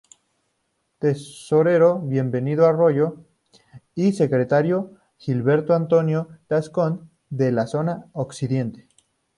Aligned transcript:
Tesorero: 0.97 1.99
Bienvenido 1.99 2.65
Arroyo, 2.65 3.17
y 3.93 4.13
Secretario: 4.13 4.95
Gilberto 5.19 5.75
Antonio 5.75 6.39
Tascón, 6.47 7.11
de 7.29 7.51
la 7.51 7.67
zona 7.67 8.07
Occidente. 8.13 8.87